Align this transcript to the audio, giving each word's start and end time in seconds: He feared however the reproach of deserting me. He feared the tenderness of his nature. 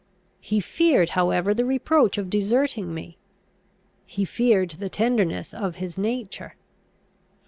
He 0.39 0.59
feared 0.61 1.09
however 1.09 1.53
the 1.53 1.63
reproach 1.63 2.17
of 2.17 2.27
deserting 2.27 2.91
me. 2.91 3.19
He 4.07 4.25
feared 4.25 4.71
the 4.71 4.89
tenderness 4.89 5.53
of 5.53 5.75
his 5.75 5.95
nature. 5.95 6.55